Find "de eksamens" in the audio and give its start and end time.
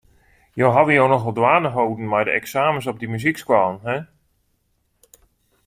2.27-2.89